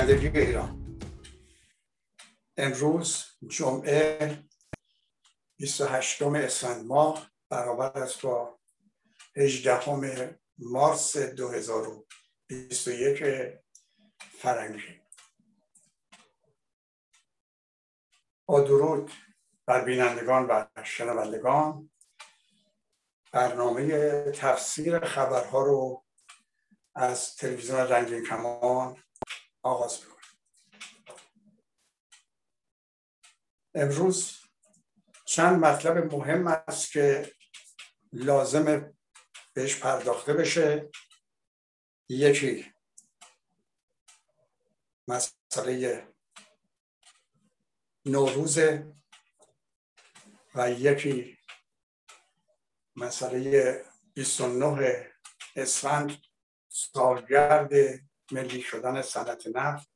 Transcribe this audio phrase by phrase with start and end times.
[0.00, 0.98] پایندگی ایران.
[2.56, 4.38] امروز جمعه
[5.56, 8.60] 28 اسفند ماه برابر است با
[9.36, 13.24] 18 مارس 2021
[14.38, 15.00] فرنگی.
[18.46, 19.12] با درود
[19.66, 21.90] بر بینندگان و شنوندگان
[23.32, 26.04] برنامه تفسیر خبرها رو
[26.94, 28.96] از تلویزیون رنگین کمان
[29.62, 30.20] آغاز می‌کنیم
[33.74, 34.40] امروز
[35.24, 37.34] چند مطلب مهم است که
[38.12, 38.94] لازم
[39.54, 40.90] بهش پرداخته بشه.
[42.08, 42.72] یکی
[45.08, 46.08] مسئله
[48.06, 48.58] نوروز
[50.54, 51.38] و یکی
[52.96, 55.12] مسئله 29
[55.56, 56.16] اسفند
[56.68, 57.70] سالگرد
[58.32, 59.90] ملی شدن صنعت نفت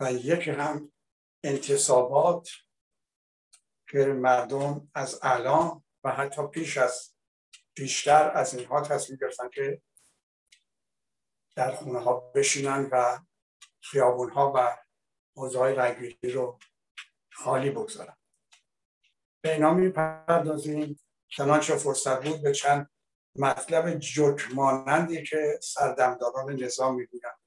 [0.00, 0.92] و یکی هم
[1.44, 2.48] انتصابات
[3.90, 7.14] که مردم از الان و حتی پیش از
[7.74, 9.82] بیشتر از اینها تصمیم گرفتن که
[11.56, 13.18] در خونه ها بشینن و
[13.80, 14.76] خیابون ها و
[15.36, 16.58] حوزه های رو
[17.32, 18.16] خالی بگذارن.
[19.40, 21.00] به اینا می‌پردازیم.
[21.28, 22.90] چنانچه فرصت بود به چند
[23.36, 27.40] مطلب جوک مانندی که سردمداران نظام می‌گویند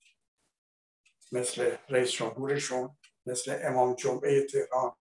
[1.31, 4.95] مثل رئیس جمهورشون مثل امام جمعه تهران.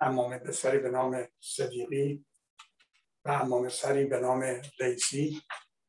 [0.00, 2.24] امام بسری به نام صدیقی
[3.24, 5.42] و امام سری به نام رئیسی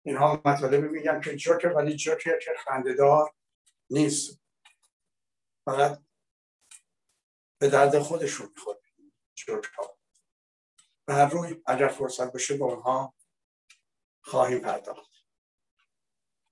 [0.06, 3.34] اینها مطالبی میگن که جوک ولی جوک که خندهدار
[3.90, 4.42] نیست.
[5.66, 6.04] فقط
[7.60, 8.80] به درد خودشون می‌خوره
[9.36, 9.98] جوک ها
[11.06, 13.17] به هر روی اگر فرصت بشه به اونها
[14.28, 15.12] خواهیم پرداخت.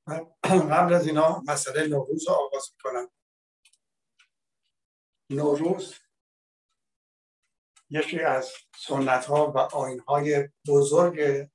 [0.72, 3.12] قبل از اینا مسئله نوروز رو آغاز می‌کنم.
[5.30, 5.96] نوروز
[7.90, 11.50] یکی از سنت ها و آین های بزرگ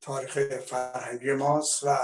[0.00, 1.96] تاریخ فرهنگی ماست و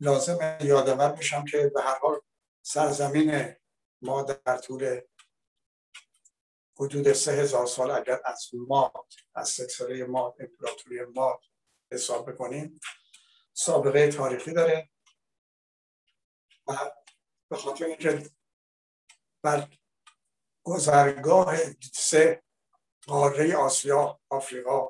[0.00, 2.20] لازم یادآور میشم که به هر حال
[2.62, 3.56] سرزمین
[4.02, 5.00] ما در طول
[6.80, 8.92] حدود سه هزار سال اگر از ما
[9.34, 11.40] از سلسله ما امپراتوری ما
[11.92, 12.80] حساب بکنیم
[13.52, 14.90] سابقه تاریخی داره.
[16.66, 16.90] و
[17.50, 18.30] به خاطر اینکه
[19.42, 19.68] بر
[20.62, 21.56] گذرگاه
[21.92, 22.42] سه
[23.06, 24.88] قاره آسیا آفریقا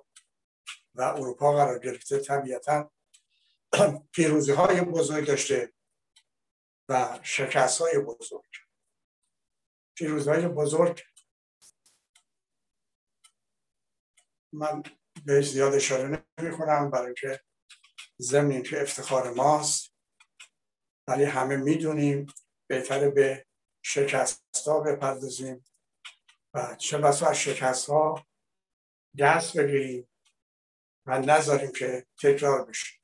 [0.95, 2.91] و اروپا قرار گرفته طبیعتا
[4.13, 5.73] پیروزی های بزرگ داشته
[6.89, 8.51] و شکست های بزرگ.
[9.95, 11.03] پیروزی های بزرگ
[14.53, 14.83] من
[15.27, 17.41] بهش زیاد اشاره نمی کنم برای که
[18.21, 19.95] ضمن که افتخار ماست
[21.09, 22.27] ولی همه می‌دونیم
[22.71, 23.47] بهتره به
[23.85, 25.65] شکست ها بپردازیم
[26.55, 28.27] و چه بسا از شکست ها
[29.19, 30.09] دست بگیریم
[31.07, 32.99] و نذاریم که تکرار بشه.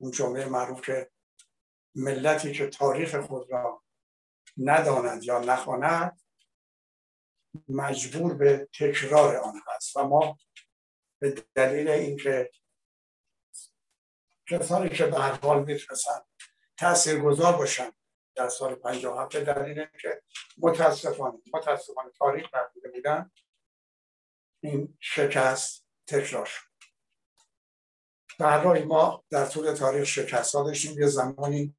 [0.00, 1.10] اون جمله معروف که
[1.94, 3.82] ملتی که تاریخ خود را
[4.56, 6.20] نداند یا نخواند
[7.68, 9.96] مجبور به تکرار آن هست.
[9.96, 10.38] و ما
[11.24, 12.50] به دلیل اینکه
[14.48, 16.20] کسانی که به هر حال می‌تونستن
[16.78, 17.90] تأثیر گذار باشن
[18.34, 20.22] در سال 57 به دلیل که
[20.58, 23.30] متاسفانه متاسفانه تاریخ نبوده بودن
[24.62, 26.64] این شکست تکرار شد.
[28.38, 31.00] در ما در طول تاریخ شکست ها داشتیم.
[31.00, 31.76] یه زمانی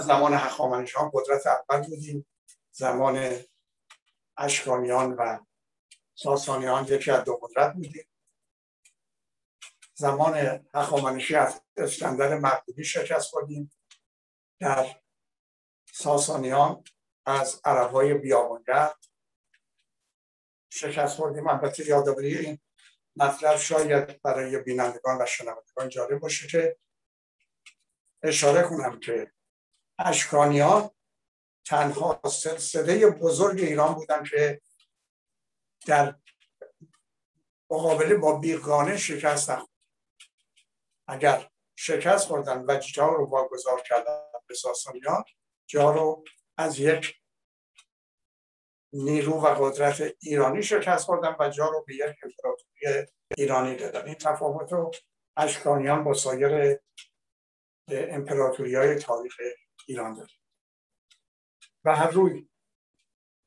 [0.00, 2.26] زمان هخامنشیان قدرت اول بودیم.
[2.70, 3.36] زمان
[4.36, 5.38] اشکانیان و
[6.14, 8.08] ساسانیان یکی از دو قدرت بودیم.
[9.98, 11.36] زمان هخامنشی
[11.76, 13.70] اسکندر مقدونی شکست خوردیم
[14.60, 15.00] در
[15.92, 16.84] ساسانیان
[17.26, 18.96] از عربهای بیابانگرد
[20.72, 21.48] شکست خوردیم.
[21.48, 22.58] البته یادآوری این
[23.16, 26.78] مطلب شاید برای بینندگان و شنوندگان جالب باشه که
[28.22, 29.32] اشاره کنم که
[29.98, 30.90] اشکانیان
[31.66, 34.60] تنها سلسله بزرگ ایران بودن که
[35.86, 36.18] در
[37.70, 39.50] مقابله با بیگانه شکست
[41.08, 45.24] اگر شکست خوردن و جا رو واگذار کردن به ساسانیان
[45.66, 46.24] جا رو
[46.56, 47.14] از یک
[48.92, 53.06] نیرو و قدرت ایرانی شکست خوردن و جا رو به یک امپراتوری
[53.36, 54.04] ایرانی دادن.
[54.04, 54.90] این تفاوت رو
[55.36, 56.78] اشکانیان با سایر
[57.88, 59.36] امپراتوری های تاریخ
[59.86, 60.30] ایران داره.
[61.84, 62.48] و هر روی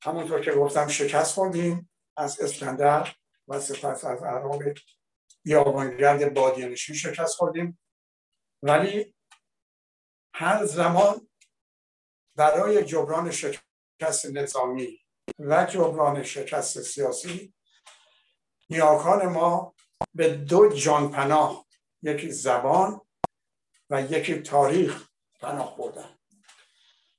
[0.04, 3.16] همونطور که گفتم شکست خوردیم از اسکندر
[3.48, 4.46] و سپس از عرب
[5.44, 7.80] بیابانگرد بادیانشین شکست خوردیم.
[8.64, 9.16] ولی
[10.34, 11.30] هر زمان
[12.36, 15.00] برای جبران شکست نظامی
[15.40, 17.54] و جبران شکست سیاسی
[18.70, 19.76] نیاکان ما
[20.14, 21.66] به دو جان پناه
[22.02, 23.02] یکی زبان
[23.90, 25.10] و یکی تاریخ
[25.40, 26.18] پناه بردن.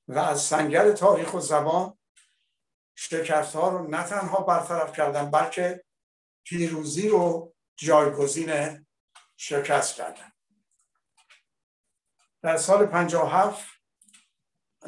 [0.08, 1.98] و از سنگر تاریخ و زبان
[2.94, 5.84] شکست ها رو نه تنها برطرف کردن بلکه
[6.44, 8.86] پیروزی رو جایگزین
[9.36, 10.32] شکست کردن.
[12.42, 13.68] در سال 57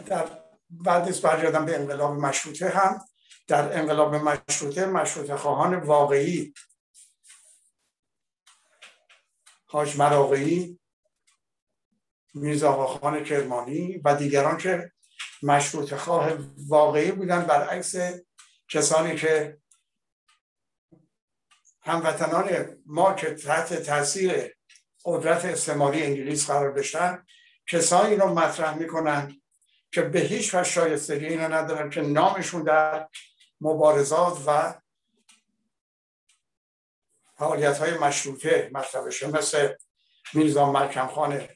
[0.06, 3.00] در بعد از به انقلاب مشروطه هم.
[3.46, 6.54] در انقلاب مشروطه مشروطه خواهان واقعی
[9.66, 10.80] حاج مراقعی
[12.34, 14.92] میرزا خان کرمانی و دیگران که
[15.42, 16.32] مشروط خواه
[16.68, 17.94] واقعی بودن برعکس
[18.68, 19.58] کسانی که
[21.84, 24.56] هموطنان ما که تحت تاثیر
[25.04, 27.26] قدرت استعماری انگلیس قرار داشتن
[27.66, 29.40] کسانی رو مطرح می‌کنن
[29.92, 33.08] که به هیچ وجه شایستگی اینو ندارن که نامشون در
[33.60, 34.74] مبارزات و
[37.38, 39.26] فعالیت های مشروطه مطرح بشه.
[39.26, 39.74] مثل
[40.34, 41.48] میرزا ملکم خان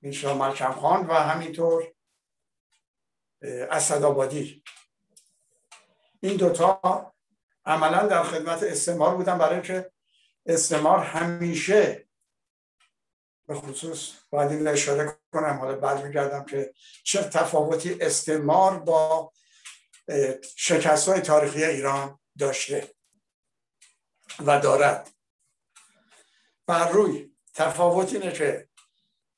[0.00, 1.94] میرزا ملکم خان و همینطور
[3.70, 4.62] اسدآبادی.
[6.20, 7.14] این دوتا
[7.68, 9.92] عملا در خدمت استعمار بودن برای اینکه
[10.46, 12.08] استعمار همیشه
[13.46, 16.74] به خصوص باید این اشاره کنم حالا برمیگردم که
[17.04, 19.32] چه تفاوتی استعمار با
[20.56, 22.94] شکست های تاریخی ایران داشته
[24.46, 25.10] و دارد.
[26.66, 28.68] بر روی تفاوت اینه که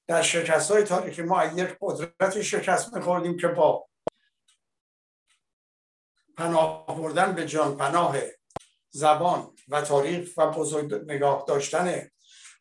[0.07, 3.90] در شکست های تاریخی ما یک قدرتی شکست میخوردیم که با
[6.37, 8.17] پناه بردن به جان پناه
[8.91, 12.11] زبان و تاریخ و بزرگ نگاه داشتن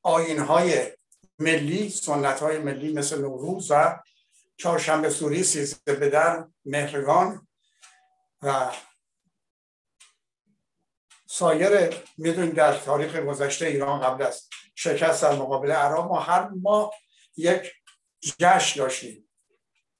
[0.04, 0.92] آین های
[1.40, 4.00] ملی سنت های ملی مثل نوروز و
[4.58, 7.48] چهارشنبه سوری سیزده به مهرگان
[8.42, 8.72] و
[11.26, 16.92] سایر می‌دونید در تاریخ گذشته ایران قبل از شکست در مقابل عراق ما هر ما
[17.38, 17.74] یک
[18.40, 19.30] جشن داشتیم.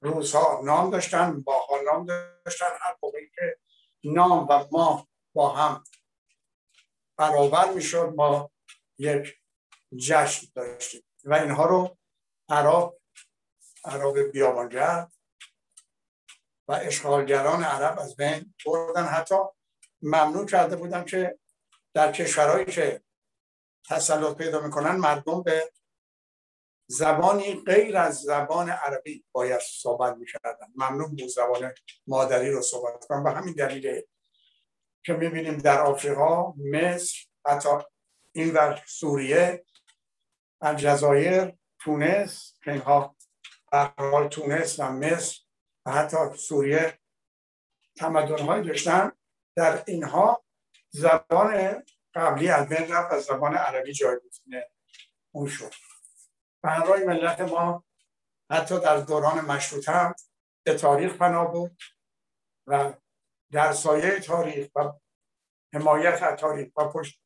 [0.00, 3.56] روزها نام داشتن باها نام داشتن هر موقعی که
[4.04, 5.84] نام و ما با هم
[7.16, 8.12] برابر می‌شد.
[8.16, 8.50] ما
[8.98, 9.38] یک
[9.96, 11.98] جشن داشتیم و اینها رو
[12.48, 13.00] عرب
[13.84, 15.12] عرب بیابانگرد
[16.68, 19.04] و اشغالگران عرب از بین بردن.
[19.04, 19.34] حتی
[20.02, 21.38] ممنوع کرده بودن که
[21.94, 23.02] در کشورهایی که
[23.88, 25.72] تسلط پیدا می‌کنن مردم به
[26.90, 30.66] زبانی غیر از زبان عربی باید صحبت می‌کردن.
[30.76, 31.74] ممنوع بود زبان
[32.06, 34.02] مادری رو صحبت کنن به همین دلیل
[35.04, 37.68] که می‌بینیم در آفریقا مصر حتی
[38.32, 39.64] این ور سوریه
[40.60, 43.16] الجزایر تونس که اینها
[43.98, 45.38] حال تونس و مصر
[45.86, 46.98] و حتی سوریه
[47.96, 49.12] تمدن داشتن.
[49.56, 50.44] در اینها
[50.90, 51.82] زبان
[52.14, 54.62] قبلی از بین رفت از زبان عربی جایگزین
[55.34, 55.72] اون شد.
[56.62, 57.84] برای ملت ما
[58.50, 60.14] حتی در دوران مشروط هم
[60.66, 61.82] به تاریخ پناه بود
[62.66, 62.94] و
[63.52, 64.92] در سایه تاریخ و
[65.74, 67.22] حمایت از تاریخ و پشت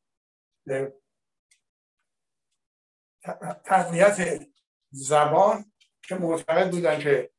[3.64, 4.47] تقویت
[4.90, 7.30] زبان که معتقد بودن که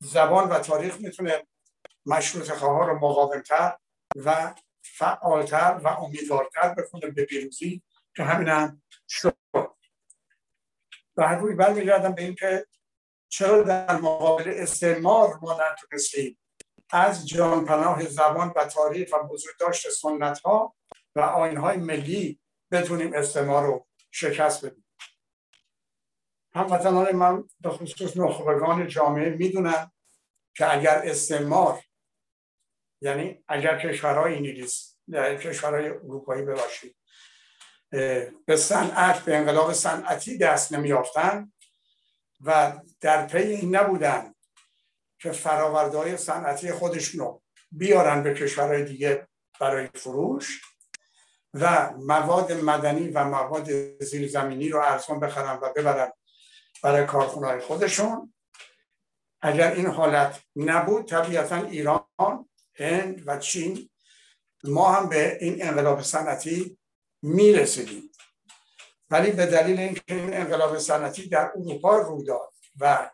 [0.00, 1.46] زبان و تاریخ می‌تونه
[2.06, 3.78] مشروط خواه رو مقاومتر
[4.16, 7.82] و فعالتر و امیدوارتر بکنه به پیروزی
[8.16, 9.36] که همین هم شد.
[11.16, 12.66] و هر روی برمیگردم به اینکه
[13.28, 16.38] چرا در مقابل استعمار ما نتونستیم
[16.90, 20.74] از جان پناه زبان و تاریخ و بزرگداشت سنت ها
[21.14, 24.86] و آین های ملی بتونیم استعمار رو شکست بدیم.
[26.54, 29.90] هموطنان من به خصوص نخبگان جامعه می‌دونن
[30.56, 31.82] که اگر استعمار
[33.02, 36.96] یعنی اگر کشورهای انگلیس کشورهای اروپایی بباشید
[38.46, 41.52] به صنعت به انقلاب صنعتی دست نمیافتن
[42.40, 44.34] و در پی این نبودن
[45.18, 47.40] که فراورده های صنعتی خودشونو
[47.70, 49.28] بیارن به کشورهای دیگه
[49.60, 50.62] برای فروش
[51.54, 56.12] و مواد مدنی و مواد زیرزمینی رو ارزان بخرن و ببرن
[56.82, 58.34] برای کارخونه خودشون.
[59.42, 63.90] اگر این حالت نبود طبیعتا ایران هند و چین
[64.64, 66.78] ما هم به این انقلاب صنعتی
[67.26, 68.12] می‌رسیدیم.
[69.10, 73.10] ولی به دلیل اینکه این انقلاب صنعتی در اروپا رو داد و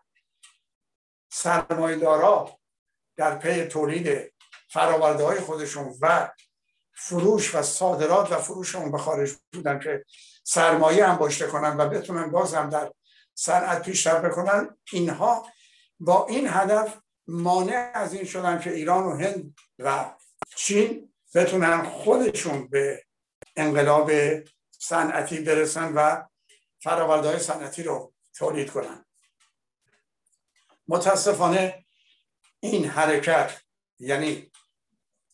[1.33, 2.59] سرمایدارا
[3.17, 4.33] در پی تولید
[4.71, 6.31] فراورده های خودشون و
[6.95, 10.05] فروش و صادرات و فروش اون به خارج بودن که
[10.45, 12.93] سرمایه هم باشته کنن و بتونن باز هم در
[13.35, 15.47] صنعت پیشرفت بکنن اینها
[16.01, 20.15] با این هدف مانع از این شدن که ایران و هند و
[20.57, 23.03] چین بتونن خودشون به
[23.57, 24.11] انقلاب
[24.71, 26.23] صنعتی برسن و
[26.87, 29.05] های صنعتی رو تولید کنن.
[30.89, 31.85] متاسفانه
[32.61, 33.63] این حرکت
[33.99, 34.51] یعنی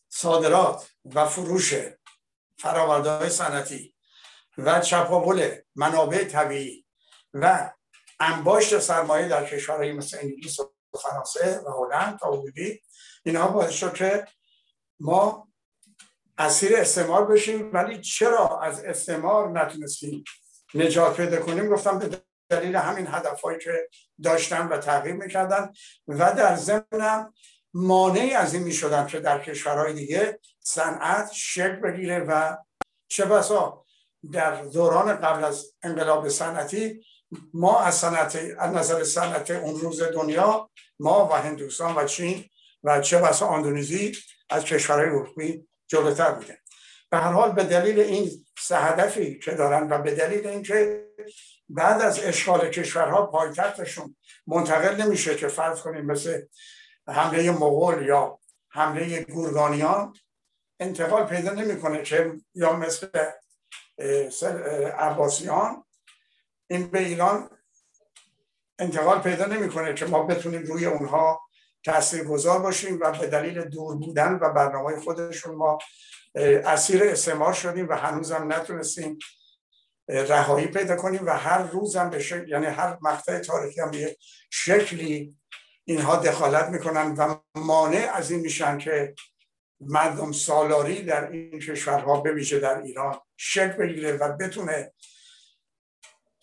[0.08, 1.74] صادرات و فروش
[2.64, 3.94] های صنعتی
[4.58, 6.86] و چپاول منابع طبیعی
[7.34, 7.70] و
[8.20, 10.72] انباشت سرمایه در کشورهایی مثل انگلیس و
[11.02, 12.82] فرانسه و هلند تا حدودی
[13.24, 14.26] اینها باعث شد که
[15.00, 15.47] ما
[16.38, 17.70] اسیر استعمار بشیم.
[17.72, 20.24] ولی چرا از استعمار نتونستیم
[20.74, 23.88] نجات پیدا کنیم؟ گفتم به دلیل همین هدفهایی که
[24.22, 25.72] داشتن و تغییر می‌کردن.
[26.08, 27.32] و در ضمنم
[27.74, 32.56] مانعی از این می‌شدن که در کشورهای دیگه صنعت شکل بگیره و
[33.08, 33.84] چه بسا
[34.32, 37.04] در دوران قبل از انقلاب صنعتی
[37.54, 42.44] ما از صنعت از نظر صنعت اون روز دنیا ما و هندوستان و چین
[42.82, 44.16] و چه بسا اندونزی
[44.50, 46.58] از کشورهای اروپایی جلوتر بوده.
[47.10, 51.08] به هر حال به دلیل این سه هدفی که دارن و به دلیل اینکه
[51.68, 54.16] بعد از اشغال کشورها پایتختشون
[54.46, 56.42] منتقل نمیشه که فرض کنیم مثل
[57.08, 60.16] حمله مغول یا حمله گورگانیان
[60.80, 63.08] انتقال پیدا نمی‌کنه که یا مثل
[64.98, 65.84] عباسیان
[66.70, 67.50] این به ایران
[68.78, 71.47] انتقال پیدا نمی‌کنه که ما بتونیم روی اونها
[71.84, 75.78] تاثیر گذار باشیم و به دلیل دور بودن و برنامه خودشون ما
[76.34, 79.18] اسیر استعمار شدیم و هنوزم نتونستیم
[80.08, 84.16] رهایی پیدا کنیم و هر روزم به شکل یعنی هر مقطع تاریخی هم به
[84.50, 85.36] شکلی
[85.84, 89.14] اینها دخالت می‌کنن و مانع از این میشن که
[89.80, 94.92] مردم سالاری در این کشورها به ویژه در ایران شکل بگیره و بتونه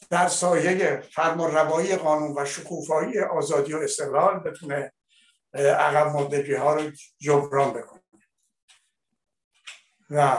[0.10, 4.94] در سایه فرمان روایی قانون و شکوفایی آزادی و استقلال بتونه
[5.56, 8.02] عقب ماندگی ها رو جبران بکنه.
[10.10, 10.38] و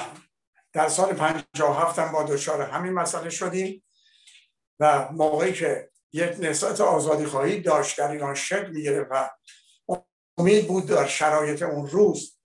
[0.73, 3.85] در سال 57 هم با دچار همین مسئله شدیم
[4.81, 9.31] و موقعی که یک نسبت آزادی خواهی داشت در ایران شکل می‌گیره و
[10.39, 12.39] امید بود در شرایط اون روز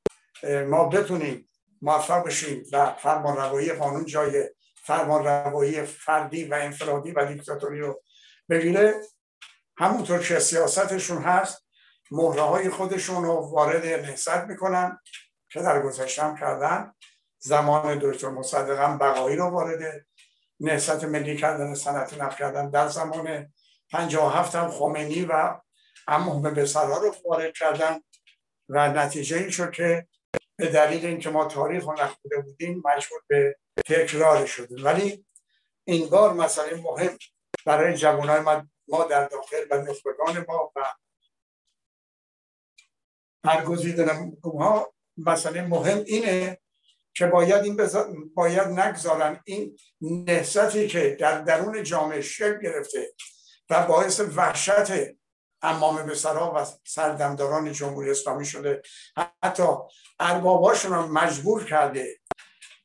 [0.68, 1.50] ما بتونیم
[1.82, 8.04] موفق بشیم و فرمان روایی قانون جای فرمان روایی فردی و انفرادی و دیکتاتوری رو
[8.50, 9.02] بگیره.
[9.78, 11.61] همونطور که سیاستشون هست
[12.12, 15.00] مهره های خودشون رو وارد نهست می‌کنن
[15.50, 16.94] که در گذشتم کردن
[17.40, 20.06] زمان دکتر مصدقم بقایی رو وارد
[20.60, 22.70] نهست ملی کردن صنعت نفت کردن.
[22.70, 23.54] در زمان
[23.92, 25.62] 57 هم خمینی و
[26.08, 28.00] امام بسرا رو وارد کردن
[28.70, 30.08] و نتیجه این شد که
[30.56, 34.86] به دلیل اینکه ما تاریخ رو بودیم مجبور به تکرار شدیم.
[34.86, 35.26] ولی
[35.84, 37.18] این بار مسئله مهم
[37.66, 38.42] برای جوانای
[38.88, 40.86] ما در داخل و نخبگان ما و
[43.44, 46.58] برگزیدن ها مسئله مهم اینه
[47.14, 47.80] که باید این
[48.36, 53.14] باید نگذارن این نهضتی که در درون جامعه شکل گرفته
[53.70, 54.92] و باعث وحشت
[55.62, 58.82] امام بسرا و سردمداران جمهوری اسلامی شده.
[59.44, 59.64] حتی
[60.20, 62.18] ارباباشون رو مجبور کرده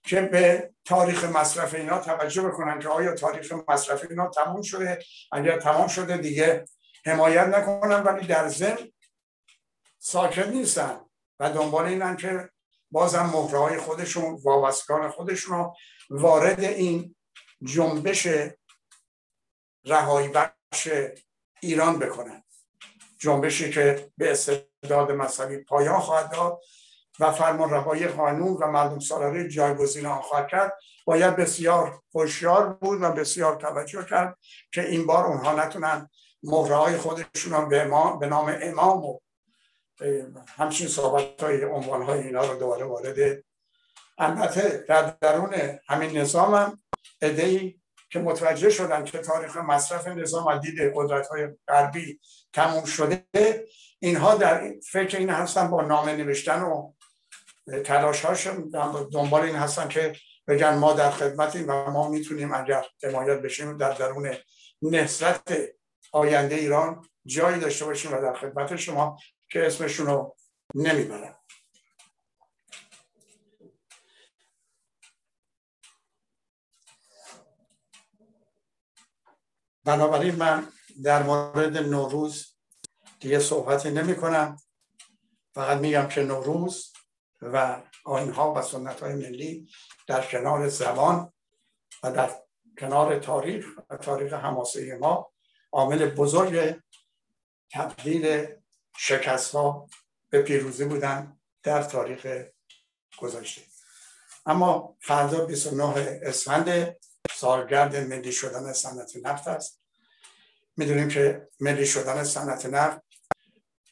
[0.03, 4.99] که به تاریخ مصرف اینا توجه بکنن که آیا تاریخ مصرف اینا تموم شده؟
[5.33, 6.65] اگر تمام شده دیگه
[7.07, 8.93] حمایت نکنن ولی در ضمن
[10.07, 11.01] ساکت نیستن
[11.41, 12.51] و دنبال اینن که
[12.91, 15.75] بازم مهره های خودشون وابستگان خودشون رو
[16.11, 17.17] وارد این
[17.63, 18.29] جنبش
[19.85, 20.89] رهایی بخش
[21.61, 22.45] ایران بکنن.
[23.19, 26.61] جنبشی که به استعداد مذهبی پایان خواهد داد
[27.21, 30.79] و فرمان روایی قانون و مردم سالاری جایگزین آن خواهد کرد.
[31.05, 34.39] باید بسیار هوشیار بود و بسیار توجه کرد
[34.73, 36.11] که این بار اونها نتونن
[36.43, 39.19] مهره های خودشون به, به نام امام و
[40.47, 43.43] همچین صحبت های عنوان های اینا رو دوباره وارد
[44.19, 45.55] البته در درون
[45.88, 46.79] همین نظام هم
[47.23, 52.21] ادهی که متوجه شدن که تاریخ مصرف نظام از دید قدرت های غربی
[52.53, 53.25] تموم شده
[53.99, 56.93] اینها در فکر این هستن با نامه نوشتن و
[57.85, 58.71] تلاش هاشون
[59.12, 60.12] دنبال این هستن که
[60.49, 64.31] بگن ما در خدمتیم و ما می‌تونیم اگر حمایت بشیم در درون
[64.83, 65.53] نهضت
[66.12, 69.19] آینده ایران جایی داشته باشیم و در خدمت شما
[69.50, 70.37] که اسمشون رو
[70.75, 71.35] نمی‌برن
[79.85, 80.69] بنابراین من
[81.03, 82.57] در مورد نوروز
[83.21, 84.57] دیگه صحبتی نمی کنم
[85.55, 86.93] فقط میگم که نوروز
[87.43, 89.71] و آینها و سنت های ملی
[90.07, 91.33] در کنار زبان
[92.03, 92.31] و در
[92.79, 95.33] کنار تاریخ و تاریخ حماسه ما
[95.73, 96.81] عامل بزرگ
[97.73, 98.47] تبدیل
[98.99, 99.88] شکست ها
[100.31, 102.26] به پیروزی بودن در تاریخ
[103.19, 103.62] گذشته.
[104.47, 106.97] اما فردا 29 اسفند
[107.35, 109.83] سالگرد ملی شدن صنعت نفت است.
[110.76, 113.00] می‌دونیم که ملی شدن صنعت نفت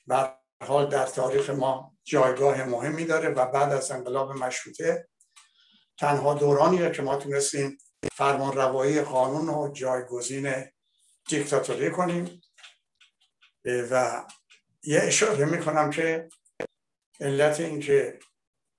[0.06, 5.08] بر حال در تاریخ ما جایگاه مهمی داره و بعد از انقلاب مشروطه
[5.98, 7.78] تنها دورانیه که ما تونستیم
[8.12, 10.54] فرمان روایی قانون و جایگزین
[11.28, 12.40] دیکتاتوری کنیم.
[13.64, 14.24] و
[14.86, 16.28] یه اشاره می‌کنم که
[17.20, 18.18] علت اینکه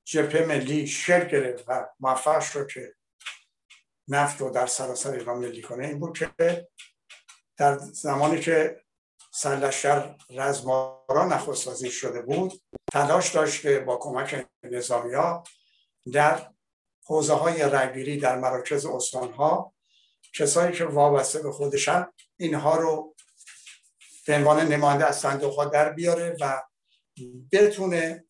[0.05, 2.95] جبهه ملی شکل گرفت و موفق شد که
[4.07, 6.67] نفت رو در سراسر ایران ملی کنه این بود که
[7.57, 8.81] در زمانی که
[9.33, 15.43] سرلشکر رزمارا نخستوزی شده بود تلاش داشت که با کمک نظامی ها
[16.13, 16.51] در
[17.05, 19.73] حوزه های رگیری در مراکز استان ها
[20.33, 22.07] کسایی که وابسته به خودشن
[22.37, 23.14] اینها رو
[24.27, 26.61] به عنوان نماینده از صندوق ها در بیاره و
[27.51, 28.25] بتونه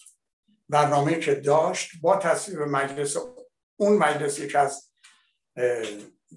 [0.69, 3.17] برنامه که داشت با تصویب مجلس
[3.79, 4.91] اون مجلسی که از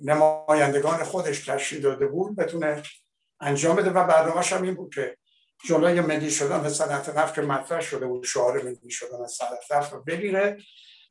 [0.03, 2.83] نمایندگان خودش تشکیل داده بود بتونه
[3.41, 5.17] انجام بده و برنامهش هم این بود که
[5.69, 10.03] جلوی ملی شدن صنعت نفت که مطرح شده بود شعار ملی شدن صنعت نفت رو
[10.03, 10.59] بگیره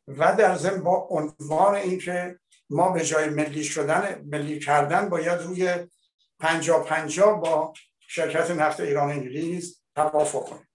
[0.07, 2.39] و در ضمن با عنوان اینکه
[2.69, 5.87] ما به جای ملی شدن ملی کردن باید روی
[6.39, 7.73] پنجا پنجا با
[8.07, 10.67] شرکت نفت ایران انگلیس توافق کنیم.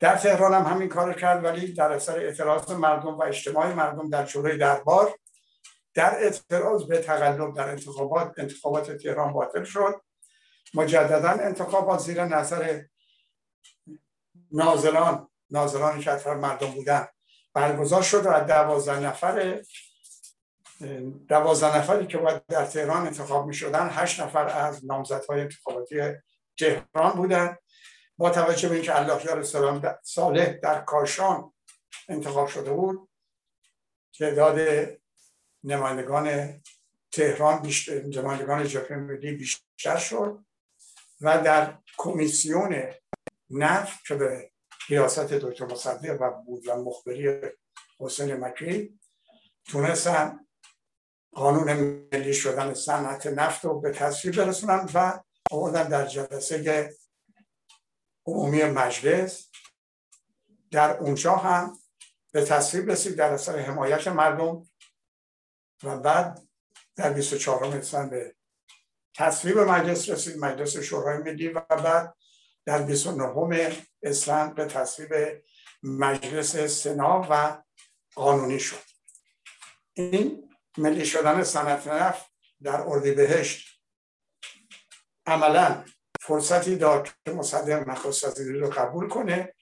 [0.00, 4.26] در تهران هم همین کار کرد ولی در اثر اعتراض مردم و اجتماع مردم در
[4.26, 5.18] جلوی دربار
[5.94, 9.94] در اعتراض به تقلب در انتخابات انتخابات تهران باطل شد.
[10.74, 12.82] مجددا انتخابات زیر نظر
[14.52, 17.06] ناظران ناظران که مردم بودن.
[17.54, 19.62] برگزار شد و از دوازده نفر
[21.28, 26.00] دوازده نفری که باید در تهران انتخاب می شدن هشت نفر از نامزدهای انتخاباتی
[26.58, 27.56] تهران بودن.
[28.18, 31.52] با توجه به اینکه الله یار سلام صالح در کاشان
[32.08, 33.08] انتخاب شده بود
[34.18, 34.88] تعداد
[35.64, 36.60] نمایندگان
[37.12, 40.44] تهران نمایندگان جبهه ملی بیشتر شد
[41.20, 42.82] و در کمیسیون
[43.50, 44.50] نفت که به
[44.88, 47.40] ریاست دکتر مصدق و بود و مخبری
[48.00, 48.98] حسین مکی
[49.64, 50.46] تونستن
[51.32, 51.72] قانون
[52.12, 55.20] ملی شدن صنعت نفت رو به تصویب برسونن و
[55.52, 56.90] آوردن در جلسه
[58.26, 59.50] عمومی مجلس
[60.70, 61.78] در اونجا هم
[62.32, 64.66] به تصویب رسید در اثر حمایت مردم
[65.82, 66.42] و بعد
[66.96, 68.34] در 24 اسفند به
[69.14, 72.14] تصویب مجلس رسید مجلس شورای ملی و بعد
[72.66, 75.42] در 29 اسفند به تصویب
[75.82, 77.62] مجلس سنا و
[78.14, 78.82] قانونی شد.
[79.92, 82.26] این ملی شدن صنعت نفت
[82.62, 83.71] در اردیبهشت
[85.26, 85.84] عملا
[86.20, 89.54] فرصتی داد که مصدق نخست رو قبول کنه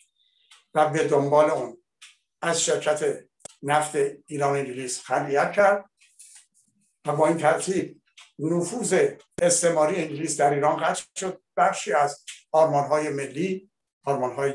[0.74, 1.82] و به دنبال اون
[2.42, 3.24] از شرکت
[3.62, 3.96] نفت
[4.26, 5.90] ایران انگلیس خلیت کرد
[7.06, 8.02] و با این ترتیب
[8.38, 9.08] نفوذ
[9.42, 11.42] استعماری انگلیس در ایران قطع شد.
[11.56, 13.70] بخشی از آرمان های ملی
[14.04, 14.54] آرمان های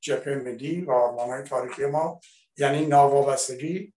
[0.00, 2.20] جبهه ملی و آرمان های تاریخی ما
[2.56, 3.94] یعنی ناوابستگی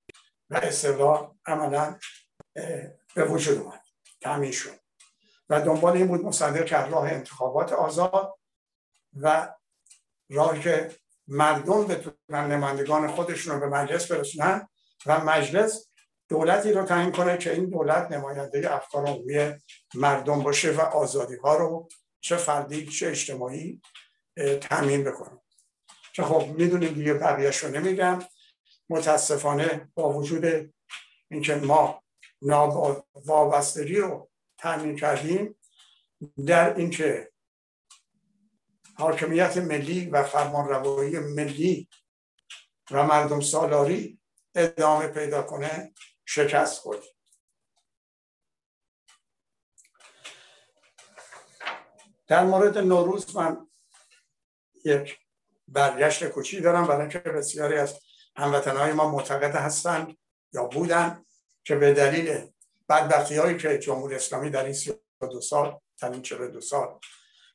[0.50, 2.00] و استقلال عملا
[3.15, 3.84] به وجود اومد.
[4.21, 4.80] تامین شد.
[5.49, 8.39] و دنبال این بود مصدق کرد راه انتخابات آزاد
[9.13, 9.53] و
[10.29, 10.95] راهی که
[11.27, 14.67] مردم بتونن نمایندگان خودشون رو به مجلس برسونن
[15.05, 15.88] و مجلس
[16.29, 19.53] دولتی رو تعیین کنه که این دولت نماینده افکار عمومی
[19.95, 23.81] مردم باشه و آزادی ها رو چه فردی چه اجتماعی
[24.62, 25.41] تامین بکنه.
[26.13, 28.19] که خب می‌دونیم دیگه بقیهش رو نمیگم.
[28.89, 30.73] متاسفانه با وجود
[31.31, 32.03] اینکه ما
[33.25, 35.56] وابستگی رو تامین کردیم
[36.48, 37.32] در اینکه
[38.96, 41.89] حاکمیت ملی و فرمان روایی ملی
[42.91, 44.20] و مردم سالاری
[44.56, 45.93] ادامه پیدا کنه
[46.26, 47.04] شکست خورد.
[52.28, 53.67] در مورد نوروز من
[54.86, 55.20] یک
[55.67, 58.00] برگشت کوچی دارم برای اینکه بسیاری از
[58.36, 60.17] هموطنهای ما معتقد هستند
[60.54, 61.26] یا بودن
[61.63, 62.52] که به دلیل
[62.89, 64.76] بدبختی هایی که جمهوری اسلامی در این
[65.19, 66.21] دو سال در این
[66.52, 67.00] دو سال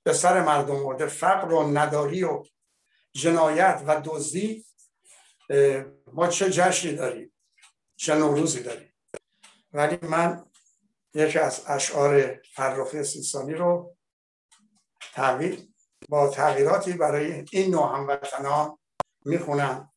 [0.02, 2.42] به سر مردم مورد فقر و نداری و
[3.12, 4.64] جنایت و دزدی
[6.12, 7.32] ما چه جشنی داریم؟
[7.96, 8.94] چه نوروزی داریم؟
[9.72, 10.44] ولی من
[11.14, 13.96] یکی از اشعار فرخی سیستانی رو
[15.14, 15.68] تغییر
[16.08, 18.78] با تغییراتی برای این نوع هموطنان
[19.24, 19.92] می‌خونم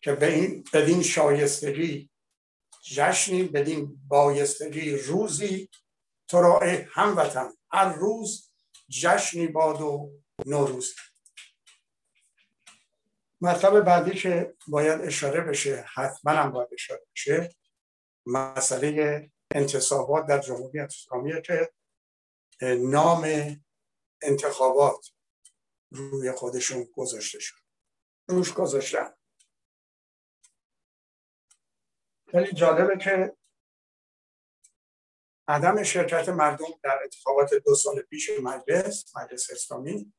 [0.00, 2.10] که به این بدین شایستگی
[2.82, 5.68] جشنی بدین بایستگی روزی
[6.28, 6.60] تو را
[6.92, 7.52] هموطن.
[7.72, 8.52] هر روز
[8.88, 10.12] جشنی باد و
[10.46, 10.94] نوروز.
[13.40, 17.56] مطلب بعدی که باید اشاره بشه حتما هم باید اشاره بشه
[18.26, 21.70] مسئله انتصابات در جمهوری اسلامی که
[22.62, 23.26] نام
[24.22, 25.10] انتخابات
[25.90, 27.56] روی خودشون گذاشته شد.
[28.28, 29.17] روش گذاشتن.
[32.30, 33.36] خیلی جالبه که
[35.48, 40.12] عدم شرکت مردم در انتخابات دو سال پیش مجلس مجلس اسلامی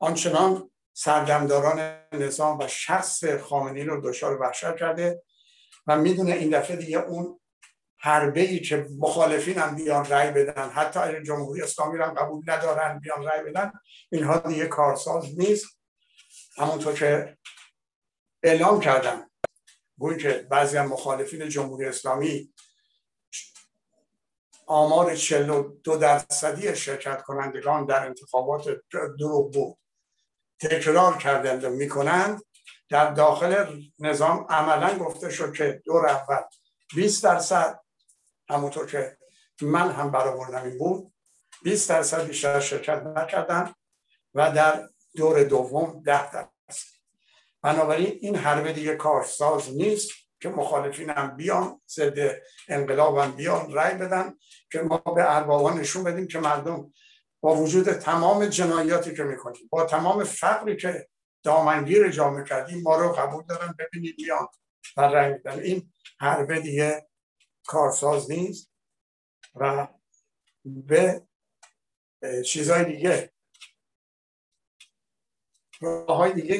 [0.00, 5.22] آنچنان سردمداران نظام و شخص خامنی رو دچار وحشت کرده
[5.86, 7.40] و می‌دونه این دفعه دیگه اون
[8.00, 12.98] حربه ای که مخالفین هم بیان رأی بدن حتی اگر جمهوری اسلامی رو قبول ندارن
[12.98, 13.72] بیان رأی بدن
[14.12, 15.66] اینها دیگه کارساز نیست.
[16.56, 17.38] همونطور که
[18.42, 19.26] اعلام کردن
[19.98, 22.52] گوی که بعضی هم مخالفین جمهوری اسلامی
[24.66, 28.80] آمار 42 درصدی شرکت کنندگان در انتخابات
[29.18, 29.78] دروغ بود.
[30.60, 32.42] تکرار کردند و می‌کنند.
[32.88, 36.42] در داخل نظام عملا گفته شد که دور اول
[36.94, 37.80] 20 درصد
[38.50, 39.18] همونطور که
[39.62, 41.12] من هم برآوردم این بود
[41.62, 43.74] 20 درصد بیشتر شرکت نکردن
[44.34, 46.97] و در دور دوم 10 درصد.
[47.62, 53.94] بنابراین این حربه دیگه کارساز نیست که مخالفین هم بیان ضد انقلاب هم بیان رای
[53.94, 54.34] بدن
[54.72, 56.92] که ما به اربابان نشون بدیم که مردم
[57.40, 61.08] با وجود تمام جنایاتی که می‌کنیم با تمام فقری که
[61.42, 64.46] دامنگیر جامعه کردیم ما رو قبول دارن ببینید بیان
[64.96, 65.60] و رای میدن.
[65.60, 67.08] این حربه دیگه
[67.66, 68.72] کارساز نیست
[69.54, 69.88] و
[70.64, 71.22] به
[72.46, 73.32] چیزهای دیگه
[75.80, 76.54] راه های دیگه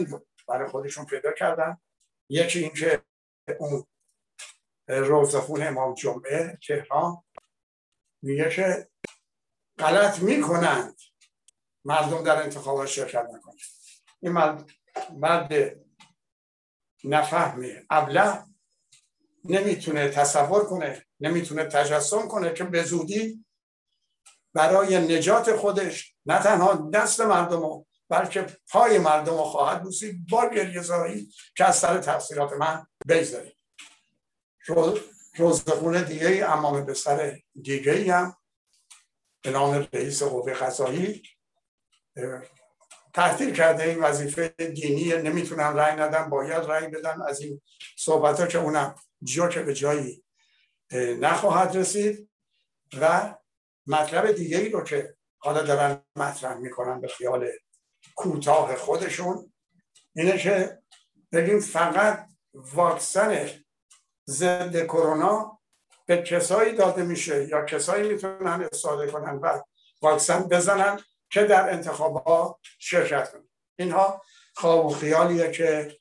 [0.48, 1.80] برای خودشون پیدا کردن.
[2.28, 3.02] یکی اینکه
[3.58, 3.86] اون
[4.88, 7.24] روزخون امام جمعه تهران
[8.22, 8.88] میگه که
[9.78, 10.96] غلط می‌کنند
[11.84, 13.58] مردم در انتخابات شرکت نکنند
[14.20, 14.32] این
[15.12, 15.52] مرد
[17.04, 17.72] نفهمی.
[17.90, 18.44] ابله
[19.44, 23.44] نمی‌تونه تصور کنه نمی‌تونه تجسم کنه که به زودی
[24.54, 30.28] برای نجات خودش نه تنها دست مردم رو بلکه پای مردم رو خواهد بوسید.
[30.30, 33.56] با گریزایی که از سر تفسیرات من بگذارید
[35.36, 38.36] روزخونه دیگه امام به سر دیگه هم
[39.42, 41.22] به نام رئیس قوه قضایی
[43.14, 45.12] تحتیل کرده این وظیفه دینی.
[45.12, 47.60] نمی‌تونن رأی ندن باید رأی بدن از این
[47.96, 50.24] صحبت ها که اونم جا که به جایی
[50.92, 52.30] نخواهد رسید
[53.00, 53.34] و
[53.86, 57.50] مطلب دیگه ای رو که حالا دارن مطرح می‌کنن به خیال
[58.18, 59.52] کوتاه خودشون.
[60.16, 60.78] اینه که
[61.32, 63.50] بگیم فقط واکسن
[64.28, 65.60] ضد کرونا
[66.06, 69.62] به کسایی داده میشه یا کسایی می‌تونن استفاده کنن و
[70.02, 71.00] واکسن بزنن
[71.30, 73.48] که در انتخابات شرکت کنن.
[73.78, 74.22] اینها
[74.56, 75.98] خواب و خیالیه که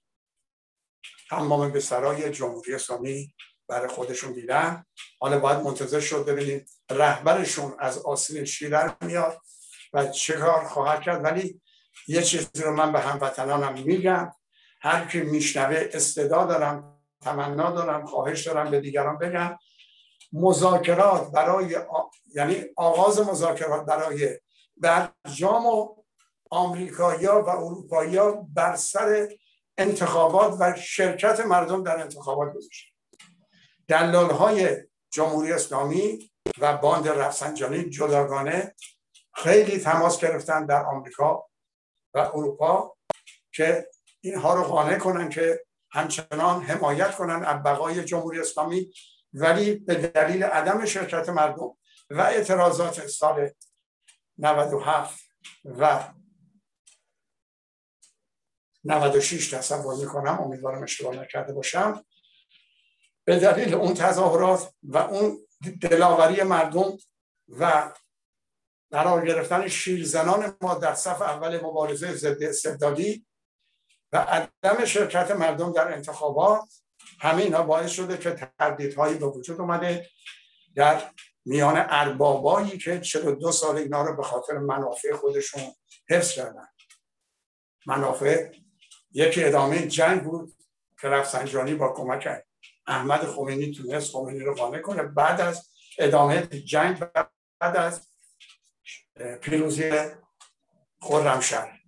[1.30, 3.36] تمام به سرای جمهوری اسلامی
[3.68, 4.86] برای خودشون دیدن.
[5.20, 9.42] حالا باید منتظر شد ببینیم رهبرشون از آسین چی در میاد
[9.94, 11.24] و چه کار خواهد کرد.
[11.24, 11.62] ولی
[12.08, 14.32] یه چیزی رو من به هموطنانم میگم.
[14.82, 19.58] هر کی میشنوه استعداد دارم تمنا دارم خواهش دارم به دیگران بگم.
[20.34, 22.02] مذاکرات برای آ...
[22.36, 24.40] یعنی آغاز مذاکرات برای
[24.78, 25.96] برجام و
[26.50, 29.30] آمریکایا و اروپایا بر سر
[29.78, 32.94] انتخابات و شرکت مردم در انتخابات گذاشت
[33.88, 34.78] دلال های
[35.10, 38.76] جمهوری اسلامی و باند رفسنجانی جداگانه
[39.34, 41.47] خیلی تماس گرفتن در آمریکا.
[42.18, 42.98] و اروپا
[43.52, 43.90] که
[44.22, 48.94] اینها رو قانع کنن که همچنان حمایت کنن از بقای جمهوری اسلامی
[49.34, 51.78] ولی به دلیل عدم شرکت مردم
[52.10, 53.50] و اعتراضات سال
[54.38, 55.20] 97
[55.66, 56.14] و
[58.84, 62.06] 96 تصور می‌کنم امیدوارم اشتباه نکرده باشم.
[63.24, 65.38] به دلیل اون تظاهرات و اون
[65.82, 66.98] دلاوری مردم
[67.48, 67.94] و
[68.92, 73.26] قرار گرفتن شیرزنان ما در صف اول مبارزه ضد استبدادی
[74.12, 76.62] و عدم شرکت مردم در انتخابات
[77.20, 80.08] همه اینا باعث شده که تردیدهایی به وجود اومده
[80.76, 81.12] در
[81.46, 85.62] میان اربابایی که 42 سال اینا رو به خاطر منافع خودشون
[86.10, 86.68] حفظ کردن.
[87.86, 88.52] منافع
[89.12, 90.54] یکی ادامه جنگ بود
[91.02, 92.44] که رفسنجانی با کمک
[92.88, 95.04] احمد خمینی تونست خمینی رو قانع کنه.
[95.04, 97.00] بعد از ادامه جنگ
[97.60, 98.07] بعد از
[99.42, 99.92] پیروزی
[101.02, 101.80] خرمشهر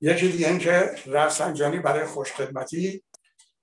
[0.00, 3.04] یکی دیگه این که رفسنجانی برای خوشخدمتی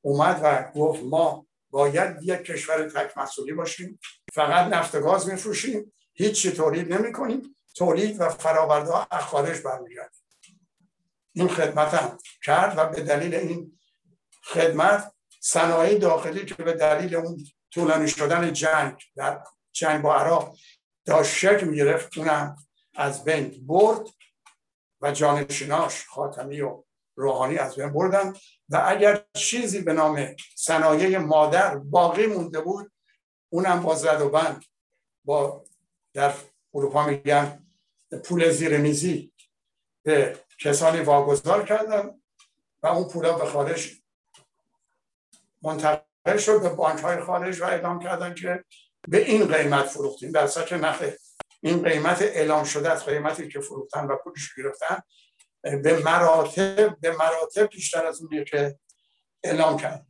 [0.01, 3.99] اومد و گفت ما باید یک کشور تک مسئولی باشیم.
[4.33, 5.93] فقط نفت گاز میفروشیم.
[6.13, 10.15] هیچی تولید نمی کنیم تولید و فراورده ها از خارج برمیگرد
[11.33, 13.79] این خدمت کرد و به دلیل این
[14.43, 20.57] خدمت صنایع داخلی که به دلیل اون طولانی شدن جنگ در جنگ با عراق
[21.09, 22.55] داشت شکل می‌گرفت اونم
[22.95, 24.07] از بین برد
[25.01, 26.83] و جانشیناش خاتمی و
[27.15, 28.33] روحانی از بین بردن.
[28.69, 32.91] و اگر چیزی به نام صنایع مادر باقی مونده بود
[33.49, 34.65] اونم با زد و بند
[35.25, 35.65] با
[36.13, 36.33] در
[36.73, 37.65] اروپا میگن
[38.23, 39.33] پول زیر میزی
[40.03, 42.19] به کسانی واگذار کردن
[42.83, 44.01] و اون پولا به خارج
[45.61, 48.65] منتقل شد به بانک های خارج و اعلام کردن که
[49.07, 50.31] به این قیمت فروختیم.
[50.31, 51.17] در که نخه
[51.61, 55.01] این قیمت اعلام شده از قیمتی که فروختن و پولش گرفتن
[55.61, 58.79] به مراتب به مراتب بیشتر از اونیه که
[59.43, 60.05] اعلام کرد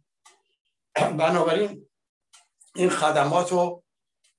[0.93, 1.89] بنابراین
[2.75, 3.84] این خدمات رو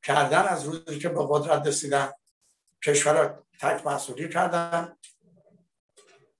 [0.02, 2.12] کردن از روزی که به قدرت رسیدن
[2.84, 4.96] کشور تک محصولی کردن.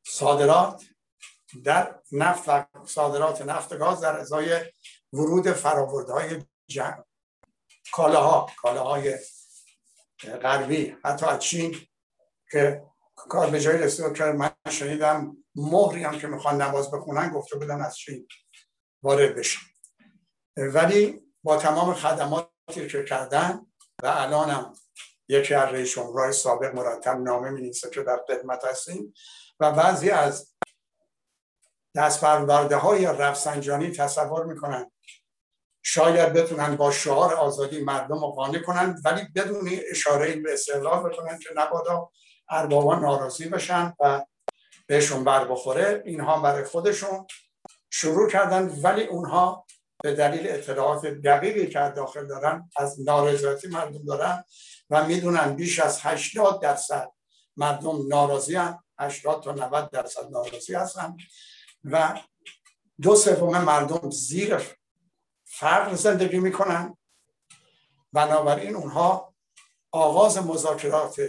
[0.07, 0.85] صادرات
[1.65, 4.61] در نفت و صادرات نفت گاز در ازای
[5.13, 7.05] ورود فراورده های جنگ
[7.93, 9.19] کالاها کالاهای
[10.43, 11.77] غربی حتی از چین
[12.51, 12.83] که
[13.17, 17.81] کار به جایی رسید که من شنیدم مهری هم که می‌خوان نماز بخونن گفته بودن
[17.81, 18.29] از چین
[19.03, 19.59] وارد بشه
[20.57, 23.67] ولی با تمام خدماتی که کردن
[24.03, 24.75] و الانم
[25.29, 29.15] یکی از رئیس جمهورهای سابق مرتب نامه می که در خدمت هستیم
[29.61, 30.55] و بعضی از
[31.97, 34.91] دستپرورده های رفسنجانی تصور می‌کنن
[35.83, 41.39] شاید بتونن با شعار آزادی مردم رو قانع کنن ولی بدون اشاره به استقلال بکنن
[41.39, 42.11] که نبادا
[42.51, 44.25] اربابان ناراضی بشن و
[44.87, 46.03] بهشون بر بخوره.
[46.07, 47.27] اینها برای خودشون
[47.91, 49.67] شروع کردن ولی اونها
[50.03, 54.45] به دلیل اطلاعات دقیقی که داخل دارن از نارضایتی مردم دارن
[54.91, 57.11] و می‌دونن بیش از 80 درصد
[57.57, 61.17] مردم ناراضی هم 80 تا 90 درصد ناراضی هستن
[61.85, 62.21] و
[63.03, 64.57] دو سوم مردم زیر
[65.59, 66.97] فقر زندگی می‌کنن.
[68.13, 69.35] بنابراین اونها
[69.93, 71.21] آغاز مذاکرات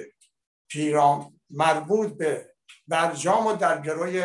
[0.67, 2.53] پیرام مربوط به
[2.87, 4.23] برجام و در گروی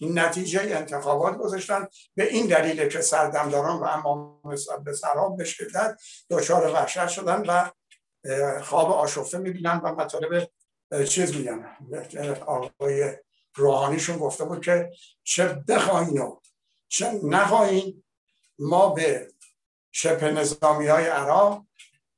[0.00, 1.88] نتیجه انتخابات گذاشتن.
[2.14, 4.40] به این دلیل که سردمداران و امام
[4.84, 7.70] به سراب به شدت دچار وحشت شدن و
[8.60, 10.50] خواب آشفته می‌بینن و مطالب
[11.08, 11.76] چیز میگن.
[12.46, 13.16] آقای
[13.54, 14.90] روحانیشون گفته بود که
[15.22, 16.40] چه بخواین و
[16.88, 18.04] چه نخواهین
[18.58, 19.33] ما به
[19.96, 21.66] شبه نظامی های عراق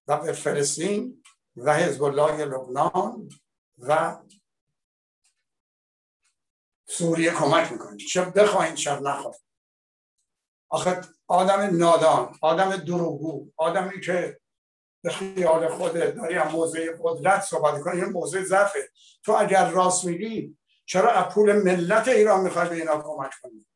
[0.08, 1.22] و فلسطین
[1.56, 3.28] و حزب الله لبنان
[3.78, 4.16] و
[6.88, 9.40] سوریه کمک می‌کنیم چه بخواین چه نخواهید
[10.68, 14.40] آخه آدم نادان آدم دروغگو آدمی که
[15.02, 18.90] به خیال خوده داری هم موضوع قدرت صحبت کنی این موضوع ضعفه.
[19.24, 23.66] تو اگر راست میگی چرا از پول ملت ایران می‌خوای به اینا کمک کنی؟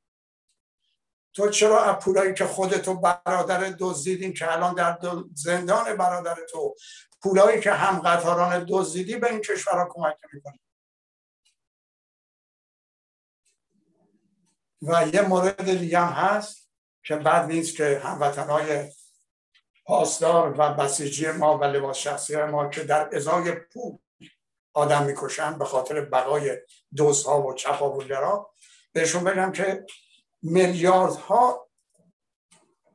[1.34, 4.98] تو چرا پولایی که خودتو برادر دزدیدین که الان در
[5.34, 6.74] زندان برادر تو
[7.22, 10.60] پولایی که هم قطاران دزدیدی به این کشورها کمک می‌کنی؟
[14.82, 16.70] و یه مورد دیگه هم هست
[17.02, 18.92] که بعد نیست که هموطنهای
[19.84, 23.98] پاسدار و بسیجی ما و لباس شخصی ما که در ازای پول
[24.72, 26.58] آدم می‌کشن به خاطر بقای
[26.96, 28.50] دوزها و چپاولگرا
[28.92, 29.86] بهشون بگم که
[30.42, 31.70] میلیاردها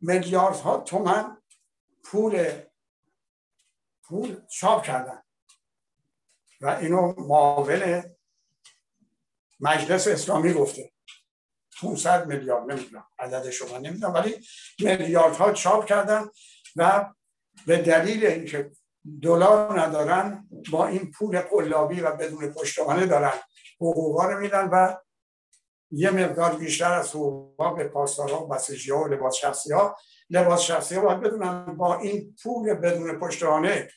[0.02, 1.38] میلیاردها تومن
[2.04, 2.52] پول
[4.04, 5.22] پول چاپ کردن.
[6.62, 8.04] و اینو معاون
[9.60, 10.92] مجلس اسلامی گفته.
[11.82, 14.46] 500 میلیارد نمی‌دونم عدد شما نمی‌دونم ولی
[14.80, 16.30] میلیاردها چاپ کردن
[16.76, 17.14] و
[17.68, 18.72] به دلیل اینکه
[19.22, 23.34] دلار ندارن با این پول قلابی و بدون پشتوانه دارن
[23.76, 24.96] حقوقا رو میدن و
[25.91, 29.98] یه مقدار بیشتر از حقوقا به پاسدارا و بسیجی ها و لباس شخصی ها.
[30.30, 33.89] لباس شخصی ها باید بدونن با این پول بدون پشتوانه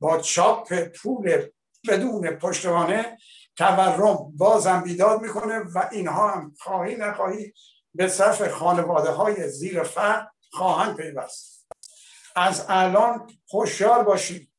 [0.00, 1.46] با چاپ پول
[1.88, 3.18] بدون پشتوانه
[3.56, 7.52] تورم بازم بیداد می‌کنه و اینها هم خواهی نخواهی
[7.94, 11.66] به صرف خانواده های زیر فقر خواهند پیوست.
[12.36, 14.50] از الان خوشیار باشید.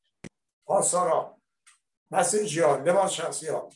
[0.66, 1.36] پاسارا
[2.10, 3.68] مسیجی ها لباس شخصی ها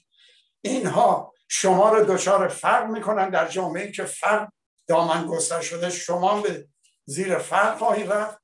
[0.60, 4.48] اینها شما رو دچار فرق می‌کنن در جامعه که فرق
[4.86, 5.90] دامن گستر شده.
[5.90, 6.68] شما به
[7.04, 8.38] زیر فرق خواهید رفت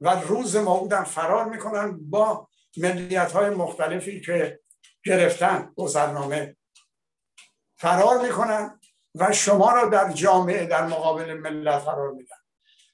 [0.00, 4.60] و روز موعودم فرار می‌کنن با ملیت های مختلفی که
[5.04, 6.56] گرفتن گذرنامه.
[7.76, 8.80] فرار می‌کنن
[9.14, 12.36] و شما را در جامعه در مقابل ملت قرار میدن.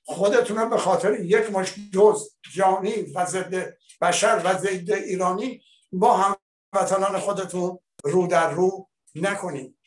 [0.04, 5.62] خودتون به خاطر یک مش دوز جانی و ضد بشر و ضد ایرانی
[5.92, 6.36] با هم
[6.72, 9.78] وطنان خودتون رو در رو نکنید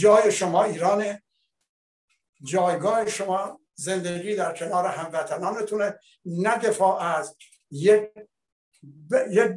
[0.00, 1.22] جای شما ایرانه.
[2.42, 5.98] جایگاه شما زندگی در کنار هموطنانتونه.
[6.24, 7.36] نه دفاع از
[7.70, 8.10] یک
[9.30, 9.50] یک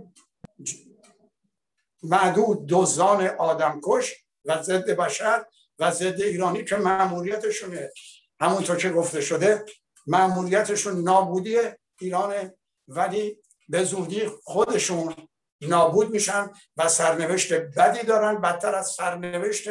[2.04, 5.46] معدود دوزان آدمکش و ضد بشر
[5.80, 7.92] و ضد ایرانی که معمولیتشونه
[8.40, 9.66] همونطور که گفته شده
[10.08, 11.58] معمولیتشون نابودی
[12.00, 12.56] ایرانه
[12.88, 15.16] ولی به زودی خودشون
[15.62, 19.70] نابود میشن و سرنوشت بدی دارن بدتر از سرنوشت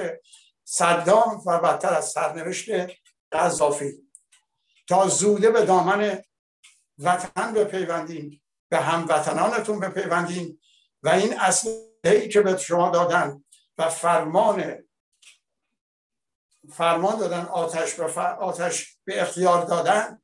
[0.64, 2.68] صدام و بدتر از سرنوشت
[3.32, 3.92] قذافی.
[4.88, 6.22] تا زوده به دامن
[6.98, 10.60] وطن بپیوندیم به هموطنانتون بپیوندیم
[11.02, 13.44] و این اصلی که به شما دادن
[13.78, 14.86] و فرمان
[16.72, 20.22] فرمان دادن آتش به, آتش به اختیار دادن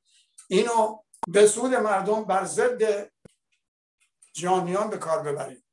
[0.49, 3.12] اینو به سود مردم بر ضد
[4.33, 5.65] جانیان به کار ببریم.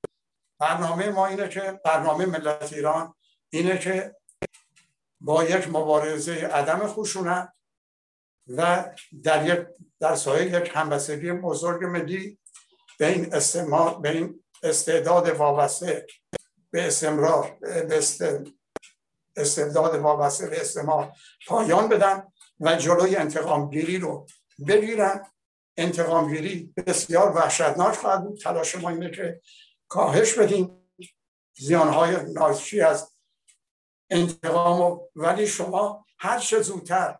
[0.60, 3.16] برنامه ما اینه که برنامه ملت ایران
[3.50, 4.16] اینه که
[5.22, 7.54] با یک مبارزه عدم خشونت
[8.48, 8.86] و
[9.24, 9.68] در یک
[10.00, 12.40] در سایه یک همبستگی بزرگ ملی
[13.00, 16.08] به این استعمال به این استعداد وابسته
[16.72, 18.02] به استمرار به
[19.36, 21.12] استعداد وابسته به استعمال
[21.48, 22.24] پایان بدن
[22.60, 24.28] و جلوی انتقام گیری رو
[24.68, 25.26] بگیرن.
[25.80, 28.40] انتقام گیری بسیار وحشتناک خواهد بود.
[28.40, 29.42] تلاش ما اینه که
[29.88, 30.92] کاهش بدیم
[31.58, 33.16] زیانهای ناشی از
[34.10, 37.20] انتقام ولی شما هر چه زودتر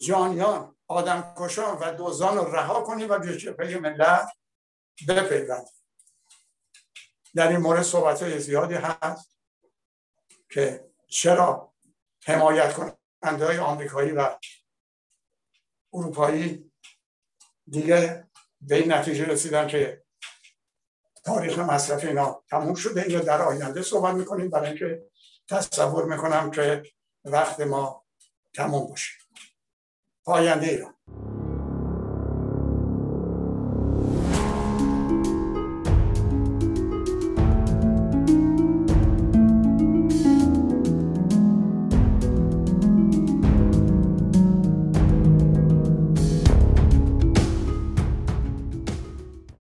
[0.00, 4.28] جانیان آدمکشان و دوزان رو رها کنید و به جبهه ملت
[5.08, 5.66] بپیوند
[7.34, 9.38] در این مورد صحبت های زیادی هست
[10.50, 11.74] که چرا
[12.24, 14.38] حمایت کننده های آمریکایی و
[15.92, 16.72] اروپایی
[17.70, 18.26] دیگه
[18.60, 20.04] به این نتیجه رسیدن که
[21.24, 23.02] تاریخ مصرف اینا تموم شده.
[23.02, 24.50] اینو در آینده صحبت می‌کنیم.
[24.50, 25.02] برای اینکه
[25.48, 26.82] تصور می‌کنم که
[27.24, 28.04] وقت ما
[28.54, 29.12] تموم باشه.
[30.24, 30.94] پاینده ایران.